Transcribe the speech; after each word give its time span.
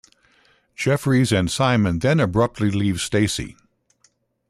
Jeffries 0.75 1.31
and 1.31 1.51
Simon 1.51 1.99
then 1.99 2.19
abruptly 2.19 2.71
leave 2.71 2.99
Stacey. 2.99 3.55